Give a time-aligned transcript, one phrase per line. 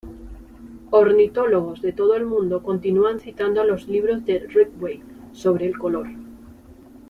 [0.89, 6.07] Ornitólogos de todo el mundo continúan citando los libros de Ridgway sobre el color.